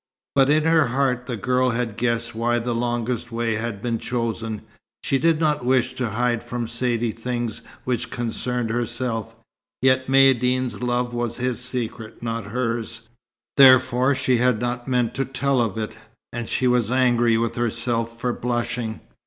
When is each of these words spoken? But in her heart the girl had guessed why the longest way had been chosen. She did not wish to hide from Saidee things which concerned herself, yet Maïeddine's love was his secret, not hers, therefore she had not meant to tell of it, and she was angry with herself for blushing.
But 0.33 0.49
in 0.49 0.63
her 0.63 0.87
heart 0.87 1.27
the 1.27 1.37
girl 1.37 1.69
had 1.69 1.95
guessed 1.95 2.33
why 2.33 2.57
the 2.57 2.73
longest 2.73 3.31
way 3.31 3.57
had 3.57 3.83
been 3.83 3.99
chosen. 3.99 4.63
She 5.03 5.19
did 5.19 5.39
not 5.39 5.63
wish 5.63 5.93
to 5.93 6.09
hide 6.09 6.43
from 6.43 6.65
Saidee 6.65 7.11
things 7.11 7.61
which 7.83 8.09
concerned 8.09 8.71
herself, 8.71 9.35
yet 9.79 10.07
Maïeddine's 10.07 10.81
love 10.81 11.13
was 11.13 11.37
his 11.37 11.59
secret, 11.59 12.23
not 12.23 12.45
hers, 12.45 13.09
therefore 13.57 14.15
she 14.15 14.37
had 14.37 14.59
not 14.59 14.87
meant 14.87 15.13
to 15.13 15.23
tell 15.23 15.61
of 15.61 15.77
it, 15.77 15.95
and 16.33 16.49
she 16.49 16.65
was 16.67 16.91
angry 16.91 17.37
with 17.37 17.53
herself 17.53 18.19
for 18.19 18.33
blushing. 18.33 19.01